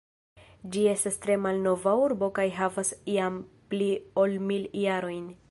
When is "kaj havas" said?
2.39-2.93